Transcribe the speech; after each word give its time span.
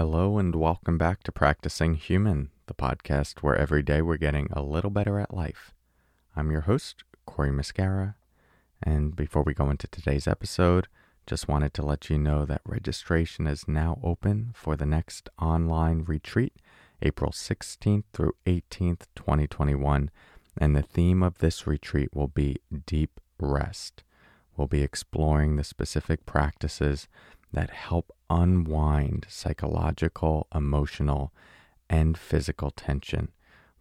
Hello, 0.00 0.38
and 0.38 0.54
welcome 0.54 0.96
back 0.96 1.22
to 1.24 1.30
Practicing 1.30 1.92
Human, 1.92 2.48
the 2.64 2.72
podcast 2.72 3.40
where 3.40 3.54
every 3.54 3.82
day 3.82 4.00
we're 4.00 4.16
getting 4.16 4.48
a 4.50 4.62
little 4.62 4.88
better 4.88 5.20
at 5.20 5.34
life. 5.34 5.74
I'm 6.34 6.50
your 6.50 6.62
host, 6.62 7.04
Cory 7.26 7.50
Muscara, 7.50 8.14
and 8.82 9.14
before 9.14 9.42
we 9.42 9.52
go 9.52 9.68
into 9.68 9.86
today's 9.86 10.26
episode, 10.26 10.88
just 11.26 11.48
wanted 11.48 11.74
to 11.74 11.84
let 11.84 12.08
you 12.08 12.16
know 12.16 12.46
that 12.46 12.62
registration 12.64 13.46
is 13.46 13.68
now 13.68 14.00
open 14.02 14.52
for 14.54 14.74
the 14.74 14.86
next 14.86 15.28
online 15.38 16.04
retreat, 16.04 16.54
April 17.02 17.30
16th 17.30 18.04
through 18.14 18.32
18th, 18.46 19.02
2021. 19.16 20.10
And 20.56 20.74
the 20.74 20.80
theme 20.80 21.22
of 21.22 21.40
this 21.40 21.66
retreat 21.66 22.08
will 22.14 22.28
be 22.28 22.56
deep 22.86 23.20
rest. 23.38 24.02
We'll 24.56 24.66
be 24.66 24.82
exploring 24.82 25.56
the 25.56 25.64
specific 25.64 26.24
practices 26.24 27.06
that 27.52 27.70
help 27.70 28.12
unwind 28.28 29.26
psychological, 29.28 30.46
emotional, 30.54 31.32
and 31.88 32.16
physical 32.16 32.70
tension, 32.70 33.28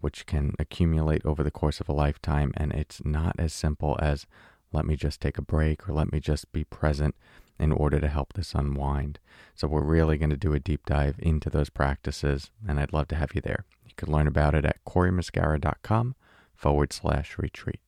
which 0.02 0.26
can 0.26 0.54
accumulate 0.58 1.26
over 1.26 1.44
the 1.44 1.52
course 1.52 1.80
of 1.80 1.90
a 1.90 1.94
lifetime. 1.94 2.52
And 2.58 2.72
it's 2.72 3.04
not 3.06 3.36
as 3.38 3.54
simple 3.54 3.98
as 4.02 4.26
let 4.72 4.86
me 4.86 4.96
just 4.96 5.22
take 5.22 5.38
a 5.38 5.44
break 5.44 5.88
or 5.88 5.94
let 5.94 6.12
me 6.12 6.20
just 6.20 6.52
be 6.52 6.64
present 6.64 7.16
in 7.60 7.72
order 7.72 8.00
to 8.00 8.08
help 8.08 8.34
this 8.34 8.56
unwind. 8.56 9.20
So, 9.54 9.68
we're 9.68 9.82
really 9.82 10.18
going 10.18 10.30
to 10.30 10.38
do 10.38 10.54
a 10.54 10.60
deep 10.60 10.86
dive 10.86 11.16
into 11.20 11.50
those 11.50 11.70
practices, 11.70 12.52
and 12.68 12.80
I'd 12.80 12.94
love 12.94 13.10
to 13.10 13.16
have 13.16 13.36
you 13.36 13.42
there. 13.42 13.66
You 13.86 13.92
can 13.98 14.12
learn 14.12 14.28
about 14.28 14.56
it 14.56 14.64
at 14.64 14.84
corymuscara.com 14.86 16.16
forward 16.56 16.94
slash 16.94 17.38
retreat. 17.38 17.82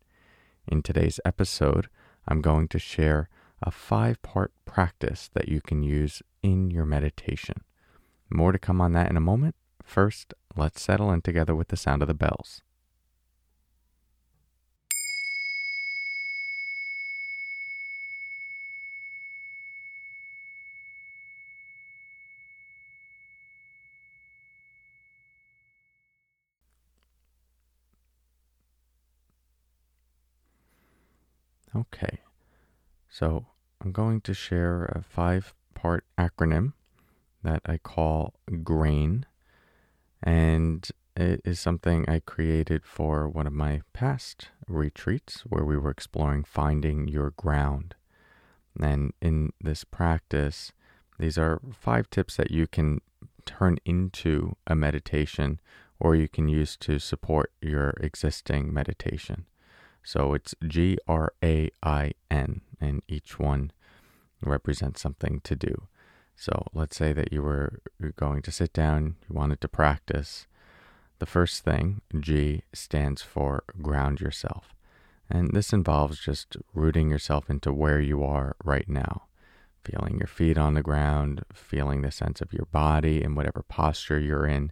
In 0.68 0.84
today's 0.84 1.20
episode, 1.24 1.88
I'm 2.28 2.42
going 2.42 2.68
to 2.70 2.80
share 2.80 3.30
a 3.62 3.72
five 3.72 4.22
part 4.22 4.52
practice 4.66 5.30
that 5.34 5.50
you 5.50 5.62
can 5.62 5.84
use 5.84 6.22
in 6.42 6.72
your 6.72 6.86
meditation. 6.86 7.64
More 8.30 8.52
to 8.52 8.60
come 8.60 8.82
on 8.82 8.94
that 8.94 9.10
in 9.10 9.18
a 9.18 9.22
moment. 9.22 9.56
First, 9.84 10.34
let's 10.56 10.82
settle 10.82 11.12
in 11.12 11.22
together 11.22 11.56
with 11.56 11.68
the 11.68 11.78
sound 11.78 12.02
of 12.02 12.08
the 12.08 12.14
bells. 12.14 12.62
Okay, 31.74 32.20
so 33.12 33.46
I'm 33.82 33.92
going 33.92 34.22
to 34.22 34.34
share 34.34 34.86
a 34.86 35.04
five 35.04 35.54
part 35.76 36.06
acronym 36.18 36.74
that 37.44 37.62
I 37.66 37.78
call 37.78 38.36
GRAIN, 38.64 39.26
and 40.24 40.88
it 41.18 41.42
is 41.44 41.60
something 41.60 42.08
I 42.08 42.22
created 42.22 42.86
for 42.86 43.28
one 43.28 43.48
of 43.48 43.54
my 43.54 43.82
past 43.92 44.48
retreats 44.66 45.42
where 45.42 45.66
we 45.66 45.78
were 45.78 45.90
exploring 45.90 46.46
finding 46.46 47.10
your 47.10 47.32
ground. 47.32 47.96
And 48.80 49.12
in 49.22 49.52
this 49.60 49.84
practice, 49.84 50.72
these 51.20 51.38
are 51.38 51.60
five 51.74 52.10
tips 52.10 52.38
that 52.38 52.52
you 52.52 52.66
can 52.66 53.02
turn 53.46 53.78
into 53.84 54.56
a 54.66 54.76
meditation 54.76 55.60
or 56.00 56.16
you 56.16 56.30
can 56.30 56.48
use 56.48 56.78
to 56.78 56.98
support 56.98 57.52
your 57.62 57.90
existing 58.00 58.74
meditation. 58.74 59.46
So 60.04 60.34
it's 60.34 60.56
G 60.66 60.98
R 61.08 61.34
A 61.44 61.70
I 61.84 62.14
N, 62.30 62.62
and 62.80 63.02
each 63.08 63.40
one 63.40 63.72
represents 64.42 65.02
something 65.02 65.42
to 65.44 65.56
do. 65.56 65.88
So 66.36 66.66
let's 66.74 66.98
say 66.98 67.14
that 67.14 67.32
you 67.32 67.44
were 67.44 67.82
going 68.16 68.42
to 68.42 68.52
sit 68.52 68.74
down, 68.74 69.16
you 69.30 69.36
wanted 69.36 69.62
to 69.62 69.68
practice. 69.68 70.48
The 71.20 71.28
first 71.28 71.64
thing, 71.64 72.02
G, 72.20 72.64
stands 72.74 73.22
for 73.22 73.64
ground 73.80 74.22
yourself. 74.22 74.74
And 75.30 75.52
this 75.54 75.72
involves 75.72 76.20
just 76.20 76.58
rooting 76.74 77.10
yourself 77.10 77.50
into 77.50 77.72
where 77.72 78.02
you 78.02 78.24
are 78.24 78.56
right 78.64 78.90
now, 78.90 79.24
feeling 79.86 80.18
your 80.18 80.28
feet 80.28 80.58
on 80.58 80.74
the 80.74 80.82
ground, 80.82 81.44
feeling 81.54 82.02
the 82.02 82.12
sense 82.12 82.42
of 82.42 82.52
your 82.52 82.66
body 82.72 83.24
in 83.24 83.36
whatever 83.36 83.62
posture 83.62 84.20
you're 84.20 84.48
in. 84.48 84.72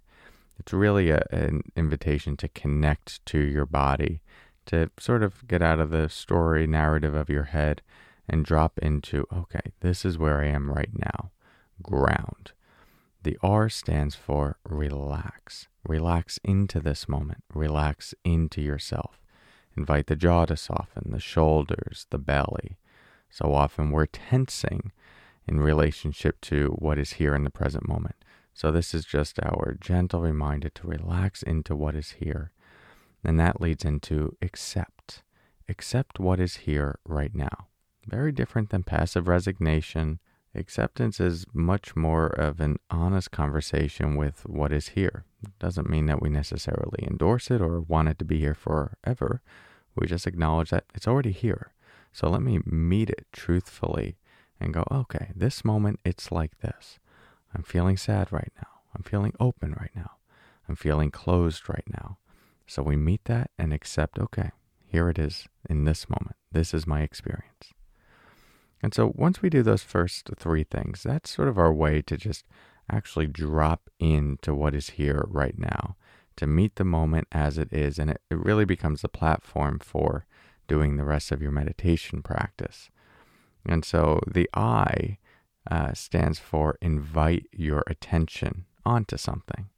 It's 0.60 0.74
really 0.74 1.12
a, 1.12 1.24
an 1.32 1.62
invitation 1.76 2.36
to 2.38 2.50
connect 2.50 3.24
to 3.28 3.40
your 3.40 3.68
body 3.68 4.22
to 4.70 4.92
sort 5.00 5.24
of 5.24 5.48
get 5.48 5.64
out 5.64 5.80
of 5.80 5.90
the 5.90 6.08
story 6.10 6.68
narrative 6.68 7.16
of 7.16 7.28
your 7.28 7.46
head 7.46 7.82
and 8.28 8.46
drop 8.46 8.78
into, 8.78 9.26
okay, 9.34 9.72
this 9.80 10.06
is 10.06 10.20
where 10.20 10.42
I 10.42 10.46
am 10.46 10.72
right 10.72 10.92
now. 10.94 11.32
Ground. 11.82 12.52
The 13.24 13.36
R 13.42 13.68
stands 13.70 14.14
for 14.14 14.60
relax. 14.64 15.68
Relax 15.84 16.40
into 16.44 16.80
this 16.80 17.10
moment. 17.10 17.44
Relax 17.52 18.14
into 18.24 18.62
yourself. 18.62 19.20
Invite 19.76 20.06
the 20.06 20.16
jaw 20.16 20.46
to 20.46 20.56
soften, 20.56 21.12
the 21.12 21.20
shoulders, 21.20 22.06
the 22.12 22.20
belly. 22.20 22.78
So 23.32 23.56
often 23.56 23.90
we're 23.90 24.06
tensing 24.06 24.92
in 25.48 25.62
relationship 25.62 26.42
to 26.42 26.76
what 26.78 27.00
is 27.00 27.14
here 27.14 27.34
in 27.34 27.44
the 27.44 27.50
present 27.50 27.88
moment. 27.88 28.18
So 28.54 28.72
this 28.72 28.94
is 28.94 29.06
just 29.06 29.40
our 29.42 29.76
gentle 29.82 30.22
reminder 30.22 30.70
to 30.70 30.88
relax 30.88 31.42
into 31.42 31.76
what 31.76 31.96
is 31.96 32.12
here 32.20 32.52
and 33.24 33.40
that 33.40 33.62
leads 33.62 33.86
into 33.86 34.36
accept. 34.42 35.24
Accept 35.68 36.20
what 36.20 36.40
is 36.40 36.58
here 36.58 37.00
right 37.06 37.34
now. 37.36 37.68
Very 38.08 38.32
different 38.32 38.70
than 38.70 38.84
passive 38.84 39.28
resignation. 39.28 40.20
Acceptance 40.56 41.20
is 41.20 41.46
much 41.54 41.96
more 41.96 42.28
of 42.28 42.60
an 42.60 42.78
honest 42.90 43.30
conversation 43.32 44.16
with 44.16 44.46
what 44.48 44.72
is 44.72 44.90
here. 44.90 45.26
It 45.44 45.58
doesn't 45.60 45.90
mean 45.90 46.08
that 46.08 46.22
we 46.22 46.30
necessarily 46.30 47.04
endorse 47.06 47.52
it 47.52 47.62
or 47.62 47.82
want 47.82 48.10
it 48.10 48.18
to 48.20 48.26
be 48.26 48.40
here 48.40 48.56
forever. 48.56 49.42
We 49.96 50.08
just 50.08 50.26
acknowledge 50.26 50.72
that 50.72 50.86
it's 50.96 51.08
already 51.08 51.32
here. 51.32 51.74
So 52.12 52.30
let 52.30 52.42
me 52.42 52.60
meet 52.66 53.10
it 53.10 53.28
truthfully 53.32 54.18
and 54.60 54.74
go, 54.74 54.84
okay, 54.92 55.32
this 55.36 55.64
moment 55.64 56.00
it's 56.04 56.32
like 56.32 56.60
this. 56.60 57.00
I'm 57.54 57.64
feeling 57.64 57.98
sad 57.98 58.32
right 58.32 58.52
now. 58.58 58.68
I'm 58.96 59.04
feeling 59.04 59.34
open 59.40 59.76
right 59.80 59.92
now. 59.96 60.14
I'm 60.68 60.76
feeling 60.76 61.12
closed 61.12 61.70
right 61.70 61.88
now. 61.88 62.18
So 62.70 62.84
we 62.84 62.98
meet 62.98 63.26
that 63.26 63.50
and 63.58 63.74
accept, 63.74 64.20
okay, 64.20 64.52
here 64.86 65.10
it 65.10 65.18
is 65.18 65.48
in 65.68 65.86
this 65.86 66.08
moment. 66.08 66.36
This 66.52 66.72
is 66.72 66.86
my 66.86 67.02
experience. 67.02 67.74
And 68.84 68.94
so 68.94 69.12
once 69.16 69.42
we 69.42 69.50
do 69.50 69.64
those 69.64 69.82
first 69.82 70.30
three 70.38 70.64
things, 70.64 71.02
that's 71.02 71.32
sort 71.32 71.48
of 71.48 71.58
our 71.58 71.74
way 71.74 72.04
to 72.04 72.16
just 72.16 72.46
actually 72.90 73.26
drop 73.26 73.90
into 74.00 74.54
what 74.54 74.76
is 74.76 74.92
here 74.92 75.26
right 75.28 75.58
now, 75.58 75.96
to 76.36 76.46
meet 76.46 76.76
the 76.76 76.84
moment 76.84 77.28
as 77.32 77.58
it 77.58 77.74
is. 77.74 77.98
And 77.98 78.12
it, 78.12 78.22
it 78.30 78.38
really 78.38 78.66
becomes 78.66 79.02
the 79.02 79.10
platform 79.10 79.80
for 79.80 80.28
doing 80.68 80.98
the 80.98 81.04
rest 81.04 81.32
of 81.32 81.42
your 81.42 81.52
meditation 81.52 82.22
practice. 82.22 82.92
And 83.66 83.84
so 83.84 84.20
the 84.28 84.48
I 84.54 85.18
uh, 85.70 85.94
stands 85.94 86.38
for 86.38 86.78
invite 86.84 87.48
your 87.52 87.84
attention 87.88 88.66
onto 88.86 89.18
something. 89.18 89.70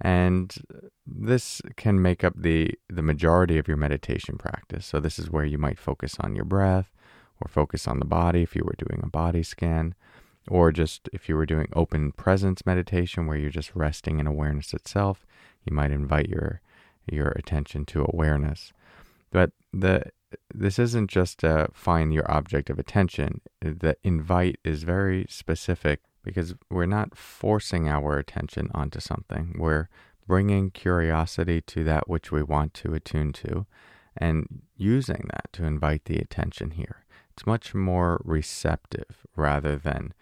And 0.00 0.54
this 1.06 1.62
can 1.76 2.02
make 2.02 2.22
up 2.22 2.34
the, 2.36 2.74
the 2.88 3.02
majority 3.02 3.58
of 3.58 3.66
your 3.66 3.76
meditation 3.76 4.36
practice. 4.36 4.84
So, 4.84 5.00
this 5.00 5.18
is 5.18 5.30
where 5.30 5.44
you 5.44 5.58
might 5.58 5.78
focus 5.78 6.16
on 6.20 6.36
your 6.36 6.44
breath 6.44 6.92
or 7.40 7.48
focus 7.48 7.86
on 7.86 7.98
the 7.98 8.04
body 8.06 8.42
if 8.42 8.54
you 8.54 8.62
were 8.64 8.76
doing 8.78 9.00
a 9.02 9.08
body 9.08 9.42
scan, 9.42 9.94
or 10.48 10.72
just 10.72 11.08
if 11.12 11.28
you 11.28 11.36
were 11.36 11.46
doing 11.46 11.68
open 11.74 12.12
presence 12.12 12.64
meditation 12.64 13.26
where 13.26 13.36
you're 13.36 13.50
just 13.50 13.74
resting 13.74 14.18
in 14.18 14.26
awareness 14.26 14.72
itself, 14.72 15.26
you 15.64 15.74
might 15.74 15.90
invite 15.90 16.28
your, 16.28 16.60
your 17.10 17.28
attention 17.30 17.84
to 17.86 18.04
awareness. 18.04 18.72
But 19.30 19.52
the 19.72 20.04
this 20.52 20.78
isn't 20.78 21.10
just 21.10 21.42
find 21.72 22.12
your 22.12 22.30
object 22.30 22.68
of 22.68 22.78
attention. 22.78 23.40
The 23.60 23.96
invite 24.02 24.58
is 24.64 24.82
very 24.82 25.26
specific 25.28 26.00
because 26.26 26.54
we're 26.68 26.86
not 26.86 27.16
forcing 27.16 27.88
our 27.88 28.18
attention 28.18 28.68
onto 28.74 28.98
something. 28.98 29.54
We're 29.56 29.88
bringing 30.26 30.72
curiosity 30.72 31.60
to 31.62 31.84
that 31.84 32.08
which 32.08 32.32
we 32.32 32.42
want 32.42 32.74
to 32.74 32.94
attune 32.94 33.32
to 33.32 33.64
and 34.16 34.62
using 34.76 35.28
that 35.30 35.52
to 35.52 35.64
invite 35.64 36.06
the 36.06 36.18
attention 36.18 36.72
here. 36.72 37.04
It's 37.32 37.46
much 37.46 37.74
more 37.74 38.20
receptive 38.24 39.24
rather 39.36 39.76
than 39.76 40.14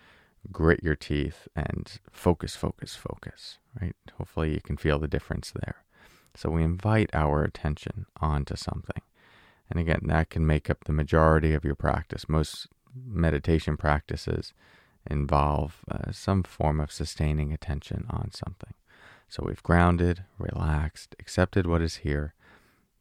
grit 0.52 0.82
your 0.82 0.94
teeth 0.94 1.48
and 1.56 1.90
focus, 2.12 2.54
focus, 2.54 2.94
focus, 2.94 3.58
right? 3.80 3.96
Hopefully 4.18 4.52
you 4.52 4.60
can 4.60 4.76
feel 4.76 4.98
the 4.98 5.08
difference 5.08 5.52
there. 5.52 5.84
So 6.34 6.50
we 6.50 6.62
invite 6.62 7.08
our 7.14 7.42
attention 7.42 8.04
onto 8.20 8.56
something. 8.56 9.00
And 9.70 9.80
again, 9.80 10.00
that 10.04 10.28
can 10.28 10.46
make 10.46 10.68
up 10.68 10.84
the 10.84 10.92
majority 10.92 11.54
of 11.54 11.64
your 11.64 11.76
practice. 11.76 12.28
Most 12.28 12.68
meditation 12.94 13.78
practices 13.78 14.52
involve 15.10 15.84
uh, 15.90 16.12
some 16.12 16.42
form 16.42 16.80
of 16.80 16.92
sustaining 16.92 17.52
attention 17.52 18.06
on 18.10 18.30
something. 18.32 18.74
So 19.28 19.44
we've 19.46 19.62
grounded, 19.62 20.24
relaxed, 20.38 21.14
accepted 21.18 21.66
what 21.66 21.82
is 21.82 21.96
here, 21.96 22.34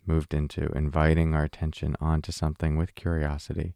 moved 0.06 0.34
into 0.34 0.72
inviting 0.76 1.34
our 1.34 1.44
attention 1.44 1.96
onto 2.02 2.32
something 2.32 2.78
with 2.78 2.96
curiosity. 2.96 3.76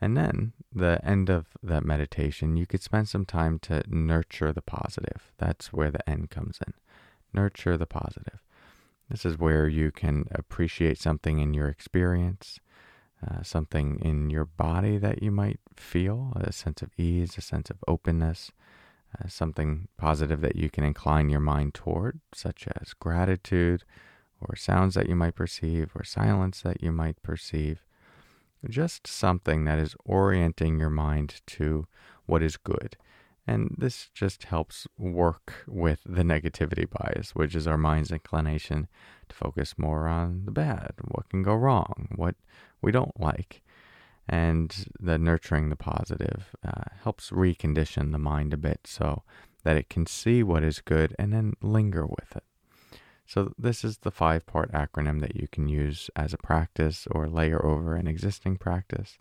And 0.00 0.16
then 0.16 0.52
the 0.72 1.00
end 1.04 1.30
of 1.30 1.46
that 1.62 1.84
meditation, 1.84 2.56
you 2.56 2.66
could 2.66 2.82
spend 2.82 3.08
some 3.08 3.24
time 3.24 3.58
to 3.60 3.82
nurture 3.88 4.52
the 4.52 4.62
positive. 4.62 5.32
That's 5.38 5.72
where 5.72 5.90
the 5.90 6.08
end 6.08 6.30
comes 6.30 6.58
in. 6.66 6.74
Nurture 7.32 7.76
the 7.76 7.86
positive. 7.86 8.42
This 9.08 9.24
is 9.24 9.38
where 9.38 9.68
you 9.68 9.90
can 9.90 10.26
appreciate 10.30 10.98
something 10.98 11.38
in 11.38 11.54
your 11.54 11.68
experience, 11.68 12.58
uh, 13.26 13.42
something 13.42 13.98
in 14.00 14.30
your 14.30 14.44
body 14.44 14.98
that 14.98 15.22
you 15.22 15.30
might 15.30 15.60
feel, 15.76 16.32
a 16.36 16.52
sense 16.52 16.82
of 16.82 16.90
ease, 16.98 17.38
a 17.38 17.40
sense 17.40 17.70
of 17.70 17.78
openness, 17.88 18.50
uh, 19.18 19.28
something 19.28 19.88
positive 19.96 20.40
that 20.40 20.56
you 20.56 20.68
can 20.68 20.84
incline 20.84 21.30
your 21.30 21.40
mind 21.40 21.74
toward, 21.74 22.20
such 22.32 22.66
as 22.80 22.92
gratitude, 22.94 23.84
or 24.40 24.56
sounds 24.56 24.94
that 24.94 25.08
you 25.08 25.16
might 25.16 25.34
perceive, 25.34 25.92
or 25.94 26.04
silence 26.04 26.60
that 26.62 26.82
you 26.82 26.92
might 26.92 27.22
perceive. 27.22 27.84
Just 28.68 29.06
something 29.06 29.64
that 29.64 29.78
is 29.78 29.94
orienting 30.04 30.78
your 30.78 30.90
mind 30.90 31.40
to 31.46 31.86
what 32.26 32.42
is 32.42 32.56
good. 32.56 32.96
And 33.46 33.74
this 33.76 34.08
just 34.14 34.44
helps 34.44 34.86
work 34.98 35.64
with 35.66 36.00
the 36.06 36.22
negativity 36.22 36.88
bias, 36.88 37.34
which 37.34 37.54
is 37.54 37.66
our 37.66 37.76
mind's 37.76 38.10
inclination 38.10 38.88
to 39.28 39.36
focus 39.36 39.74
more 39.76 40.08
on 40.08 40.46
the 40.46 40.50
bad, 40.50 40.92
what 41.08 41.28
can 41.28 41.42
go 41.42 41.54
wrong, 41.54 42.08
what 42.16 42.36
we 42.84 42.92
don't 42.92 43.18
like. 43.20 43.62
And 44.28 44.74
the 45.00 45.18
nurturing 45.18 45.68
the 45.68 45.76
positive 45.76 46.54
uh, 46.66 46.84
helps 47.02 47.30
recondition 47.30 48.12
the 48.12 48.18
mind 48.18 48.54
a 48.54 48.58
bit 48.58 48.80
so 48.84 49.22
that 49.64 49.76
it 49.76 49.90
can 49.90 50.06
see 50.06 50.42
what 50.42 50.62
is 50.62 50.80
good 50.80 51.14
and 51.18 51.32
then 51.32 51.54
linger 51.60 52.06
with 52.06 52.36
it. 52.36 52.44
So, 53.26 53.54
this 53.58 53.84
is 53.84 53.98
the 53.98 54.10
five 54.10 54.46
part 54.46 54.70
acronym 54.72 55.20
that 55.20 55.34
you 55.34 55.48
can 55.50 55.66
use 55.66 56.10
as 56.14 56.34
a 56.34 56.38
practice 56.38 57.08
or 57.10 57.26
layer 57.26 57.64
over 57.64 57.96
an 57.96 58.06
existing 58.06 58.58
practice 58.58 59.18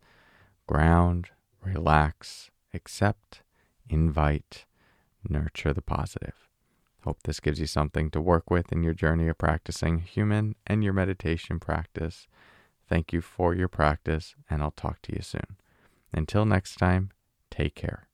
ground, 0.67 1.29
relax, 1.63 2.49
accept, 2.73 3.41
invite, 3.89 4.65
nurture 5.27 5.73
the 5.73 5.81
positive. 5.81 6.49
Hope 7.03 7.23
this 7.23 7.39
gives 7.39 7.59
you 7.59 7.67
something 7.67 8.09
to 8.11 8.21
work 8.21 8.49
with 8.49 8.71
in 8.71 8.83
your 8.83 8.93
journey 8.93 9.27
of 9.27 9.37
practicing 9.37 9.99
human 9.99 10.55
and 10.65 10.83
your 10.83 10.93
meditation 10.93 11.59
practice. 11.59 12.27
Thank 12.93 13.11
you 13.11 13.21
for 13.21 13.55
your 13.55 13.69
practice, 13.69 14.35
and 14.47 14.61
I'll 14.61 14.69
talk 14.69 15.01
to 15.01 15.15
you 15.15 15.23
soon. 15.23 15.57
Until 16.13 16.45
next 16.45 16.75
time, 16.75 17.09
take 17.49 17.73
care. 17.73 18.07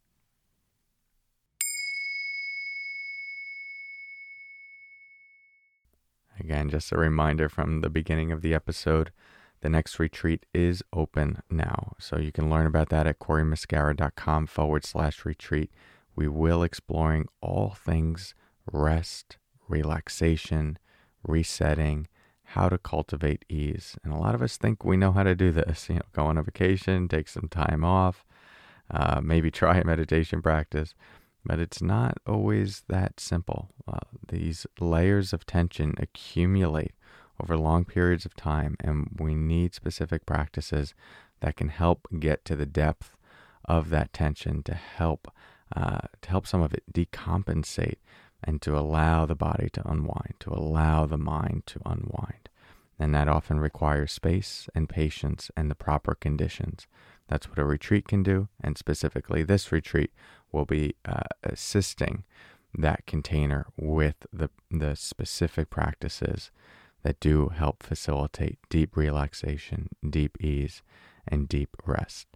Again, 6.40 6.70
just 6.70 6.94
a 6.94 6.98
reminder 6.98 7.50
from 7.50 7.82
the 7.82 7.90
beginning 7.90 8.32
of 8.32 8.42
the 8.42 8.54
episode 8.54 9.12
the 9.60 9.68
next 9.68 10.00
retreat 10.00 10.46
is 10.54 10.82
open 10.94 11.42
now. 11.50 11.96
So 12.00 12.18
you 12.18 12.32
can 12.32 12.50
learn 12.50 12.66
about 12.66 12.88
that 12.88 13.06
at 13.06 13.20
corymuscara.com 13.20 14.48
forward 14.48 14.86
slash 14.86 15.26
retreat. 15.26 15.72
We 16.16 16.30
will 16.30 16.64
exploring 16.64 17.28
all 17.42 17.72
things 17.72 18.34
rest, 18.72 19.36
relaxation, 19.68 20.80
resetting, 21.22 22.08
how 22.54 22.68
to 22.68 22.78
cultivate 22.78 23.46
ease. 23.48 23.96
And 24.04 24.12
a 24.12 24.18
lot 24.18 24.34
of 24.34 24.42
us 24.42 24.58
think 24.58 24.84
we 24.84 24.98
know 24.98 25.12
how 25.12 25.24
to 25.24 25.36
do 25.36 25.52
this. 25.52 25.88
You 25.90 25.96
know, 25.96 26.02
go 26.14 26.26
on 26.26 26.38
a 26.38 26.44
vacation, 26.44 27.08
take 27.08 27.28
some 27.28 27.48
time 27.48 27.84
off, 27.84 28.26
uh, 28.90 29.22
maybe 29.24 29.52
try 29.62 29.78
a 29.78 29.86
meditation 29.86 30.42
practice. 30.42 30.96
But 31.46 31.60
it's 31.60 31.82
not 31.82 32.18
always 32.28 32.84
that 32.90 33.20
simple. 33.20 33.70
Uh, 33.88 34.00
these 34.28 34.66
layers 34.80 35.32
of 35.32 35.46
tension 35.46 35.94
accumulate 35.98 36.94
over 37.42 37.56
long 37.56 37.86
periods 37.86 38.26
of 38.26 38.36
time, 38.36 38.76
and 38.82 39.16
we 39.20 39.36
need 39.36 39.74
specific 39.74 40.26
practices 40.26 40.94
that 41.40 41.56
can 41.56 41.70
help 41.70 42.08
get 42.20 42.44
to 42.46 42.56
the 42.56 42.66
depth 42.66 43.16
of 43.64 43.90
that 43.90 44.12
tension 44.12 44.64
to 44.64 44.74
help 44.74 45.32
uh, 45.76 46.00
to 46.22 46.30
help 46.30 46.48
some 46.48 46.64
of 46.64 46.74
it 46.74 46.84
decompensate 46.92 48.00
and 48.44 48.62
to 48.62 48.78
allow 48.78 49.26
the 49.26 49.36
body 49.36 49.70
to 49.74 49.88
unwind, 49.90 50.36
to 50.40 50.52
allow 50.52 51.06
the 51.06 51.18
mind 51.18 51.64
to 51.68 51.80
unwind. 51.86 52.50
And 52.98 53.14
that 53.16 53.28
often 53.28 53.60
requires 53.60 54.12
space 54.12 54.68
and 54.76 54.90
patience 54.90 55.50
and 55.56 55.72
the 55.72 55.76
proper 55.76 56.16
conditions. 56.16 56.88
That's 57.28 57.50
what 57.50 57.60
a 57.60 57.66
retreat 57.66 58.08
can 58.08 58.24
do, 58.24 58.50
and 58.62 58.78
specifically 58.78 59.44
this 59.44 59.72
retreat 59.72 60.12
will 60.52 60.66
be 60.66 60.96
uh, 61.06 61.22
assisting 61.44 62.24
that 62.78 63.06
container 63.06 63.68
with 63.78 64.16
the, 64.34 64.50
the 64.70 64.96
specific 64.96 65.70
practices 65.70 66.52
that 67.04 67.20
do 67.20 67.50
help 67.50 67.84
facilitate 67.84 68.60
deep 68.70 68.98
relaxation, 68.98 69.90
deep 70.08 70.38
ease, 70.42 70.82
and 71.28 71.48
deep 71.48 71.70
rest. 71.86 72.28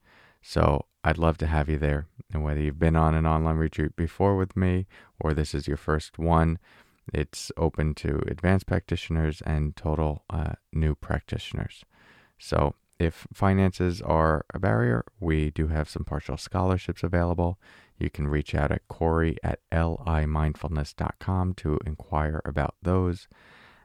So 0.42 0.86
I'd 1.04 1.18
love 1.18 1.38
to 1.40 1.48
have 1.48 1.70
you 1.70 1.78
there. 1.78 2.08
And 2.32 2.44
whether 2.44 2.62
you've 2.62 2.80
been 2.80 2.96
on 2.96 3.14
an 3.14 3.26
online 3.26 3.58
retreat 3.58 3.96
before 3.96 4.36
with 4.36 4.56
me 4.56 4.88
or 5.20 5.34
this 5.34 5.54
is 5.54 5.68
your 5.68 5.78
first 5.78 6.18
one, 6.18 6.60
it's 7.14 7.52
open 7.58 7.94
to 7.96 8.22
advanced 8.28 8.66
practitioners 8.66 9.42
and 9.46 9.76
total 9.76 10.24
uh, 10.30 10.54
new 10.72 10.96
practitioners. 10.96 11.84
So 12.40 12.76
if 13.00 13.28
finances 13.34 14.02
are 14.02 14.46
a 14.54 14.60
barrier, 14.60 15.04
we 15.20 15.52
do 15.52 15.68
have 15.68 15.90
some 15.90 16.06
partial 16.06 16.38
scholarships 16.38 17.04
available. 17.04 17.60
You 18.00 18.10
can 18.10 18.28
reach 18.28 18.56
out 18.56 18.72
at 18.72 18.88
Cory 18.88 19.38
at 19.44 19.60
limindfulness.com 19.72 21.54
to 21.56 21.80
inquire 21.86 22.42
about 22.46 22.76
those. 22.82 23.28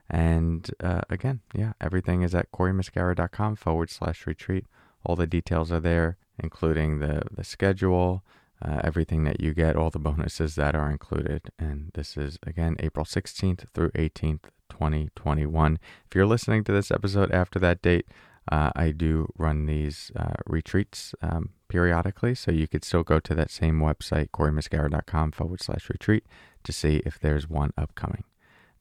And 0.09 0.69
uh, 0.81 1.01
again, 1.09 1.41
yeah, 1.53 1.73
everything 1.79 2.21
is 2.23 2.33
at 2.33 2.51
corymuscara.com 2.51 3.55
forward 3.57 3.89
slash 3.89 4.25
retreat. 4.25 4.65
All 5.03 5.15
the 5.15 5.27
details 5.27 5.71
are 5.71 5.79
there, 5.79 6.17
including 6.41 6.99
the, 6.99 7.21
the 7.31 7.43
schedule, 7.43 8.23
uh, 8.61 8.81
everything 8.83 9.23
that 9.23 9.39
you 9.39 9.53
get, 9.53 9.75
all 9.75 9.89
the 9.89 9.99
bonuses 9.99 10.55
that 10.55 10.75
are 10.75 10.89
included. 10.89 11.51
And 11.57 11.91
this 11.93 12.17
is, 12.17 12.37
again, 12.45 12.75
April 12.79 13.05
16th 13.05 13.65
through 13.73 13.91
18th, 13.91 14.43
2021. 14.69 15.79
If 16.07 16.15
you're 16.15 16.25
listening 16.25 16.63
to 16.65 16.71
this 16.71 16.91
episode 16.91 17.31
after 17.31 17.59
that 17.59 17.81
date, 17.81 18.07
uh, 18.51 18.71
I 18.75 18.91
do 18.91 19.31
run 19.37 19.65
these 19.65 20.11
uh, 20.15 20.33
retreats 20.47 21.13
um, 21.21 21.51
periodically, 21.67 22.33
so 22.35 22.51
you 22.51 22.67
could 22.67 22.83
still 22.83 23.03
go 23.03 23.19
to 23.19 23.35
that 23.35 23.51
same 23.51 23.79
website, 23.79 24.29
corymuscara.com 24.31 25.31
forward 25.31 25.61
slash 25.61 25.89
retreat, 25.89 26.25
to 26.63 26.71
see 26.71 27.01
if 27.05 27.19
there's 27.19 27.47
one 27.47 27.71
upcoming. 27.77 28.23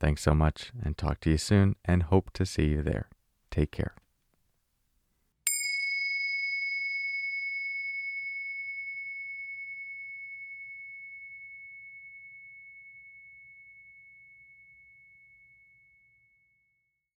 Thanks 0.01 0.23
so 0.23 0.35
much, 0.35 0.73
and 0.83 0.97
talk 0.97 1.21
to 1.21 1.31
you 1.31 1.39
soon, 1.39 1.77
and 1.85 2.05
hope 2.05 2.31
to 2.35 2.47
see 2.47 2.67
you 2.67 2.83
there. 2.83 3.09
Take 3.51 3.73
care. 3.73 3.95